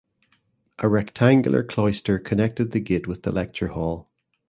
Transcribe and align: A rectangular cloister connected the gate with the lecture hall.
A 0.79 0.87
rectangular 0.89 1.63
cloister 1.63 2.17
connected 2.17 2.71
the 2.71 2.79
gate 2.79 3.05
with 3.07 3.21
the 3.21 3.31
lecture 3.31 3.67
hall. 3.67 4.09